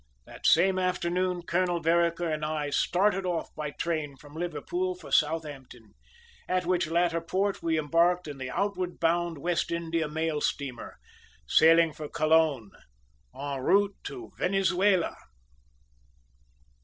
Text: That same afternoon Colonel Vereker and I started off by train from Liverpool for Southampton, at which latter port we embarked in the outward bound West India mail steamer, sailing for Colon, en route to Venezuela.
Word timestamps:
That 0.25 0.47
same 0.47 0.79
afternoon 0.79 1.43
Colonel 1.43 1.79
Vereker 1.79 2.27
and 2.27 2.43
I 2.43 2.71
started 2.71 3.23
off 3.23 3.53
by 3.53 3.69
train 3.69 4.17
from 4.17 4.33
Liverpool 4.33 4.95
for 4.95 5.11
Southampton, 5.11 5.93
at 6.49 6.65
which 6.65 6.87
latter 6.87 7.21
port 7.21 7.61
we 7.61 7.77
embarked 7.77 8.27
in 8.27 8.39
the 8.39 8.49
outward 8.49 8.99
bound 8.99 9.37
West 9.37 9.71
India 9.71 10.07
mail 10.07 10.41
steamer, 10.41 10.97
sailing 11.47 11.93
for 11.93 12.09
Colon, 12.09 12.71
en 13.39 13.59
route 13.59 13.95
to 14.05 14.31
Venezuela. 14.39 15.15